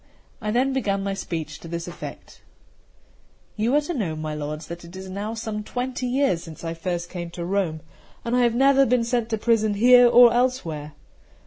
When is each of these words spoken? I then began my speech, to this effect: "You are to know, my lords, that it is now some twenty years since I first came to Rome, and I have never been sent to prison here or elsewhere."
I 0.41 0.49
then 0.49 0.73
began 0.73 1.03
my 1.03 1.13
speech, 1.13 1.59
to 1.59 1.67
this 1.67 1.87
effect: 1.87 2.41
"You 3.55 3.75
are 3.75 3.81
to 3.81 3.93
know, 3.93 4.15
my 4.15 4.33
lords, 4.33 4.65
that 4.65 4.83
it 4.83 4.95
is 4.95 5.07
now 5.11 5.35
some 5.35 5.63
twenty 5.63 6.07
years 6.07 6.41
since 6.41 6.63
I 6.63 6.73
first 6.73 7.07
came 7.07 7.29
to 7.29 7.45
Rome, 7.45 7.81
and 8.25 8.35
I 8.35 8.41
have 8.41 8.55
never 8.55 8.87
been 8.87 9.03
sent 9.03 9.29
to 9.29 9.37
prison 9.37 9.75
here 9.75 10.07
or 10.07 10.33
elsewhere." 10.33 10.93